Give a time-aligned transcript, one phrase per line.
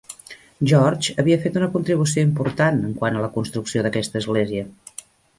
[0.69, 4.65] George havia fet una contribució important en quant a la construcció d'aquesta església.